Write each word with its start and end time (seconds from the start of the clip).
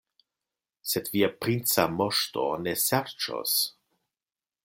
Sed 0.93 1.09
via 1.15 1.29
princa 1.43 1.85
moŝto 1.99 2.47
ne 2.63 2.75
serĉos. 2.87 3.57